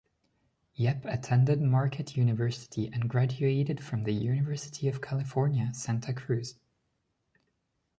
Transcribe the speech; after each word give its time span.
Yep 0.73 1.05
attended 1.05 1.61
Marquette 1.61 2.17
University 2.17 2.89
and 2.91 3.07
graduated 3.07 3.83
from 3.83 4.03
the 4.03 4.13
University 4.13 4.87
of 4.87 4.99
California, 4.99 5.71
Santa 5.75 6.11
Cruz. 6.11 6.55